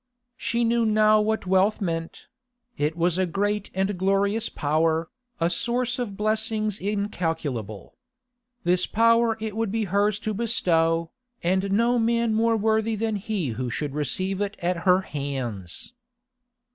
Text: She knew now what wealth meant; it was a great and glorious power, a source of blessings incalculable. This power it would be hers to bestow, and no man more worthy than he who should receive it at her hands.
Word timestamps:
She 0.35 0.63
knew 0.63 0.83
now 0.83 1.21
what 1.21 1.45
wealth 1.45 1.79
meant; 1.79 2.25
it 2.75 2.97
was 2.97 3.19
a 3.19 3.27
great 3.27 3.69
and 3.75 3.99
glorious 3.99 4.49
power, 4.49 5.11
a 5.39 5.47
source 5.47 5.99
of 5.99 6.17
blessings 6.17 6.79
incalculable. 6.79 7.95
This 8.63 8.87
power 8.87 9.37
it 9.39 9.55
would 9.55 9.71
be 9.71 9.83
hers 9.83 10.17
to 10.21 10.33
bestow, 10.33 11.11
and 11.43 11.71
no 11.71 11.99
man 11.99 12.33
more 12.33 12.57
worthy 12.57 12.95
than 12.95 13.17
he 13.17 13.49
who 13.49 13.69
should 13.69 13.93
receive 13.93 14.41
it 14.41 14.57
at 14.57 14.77
her 14.89 15.01
hands. 15.01 15.93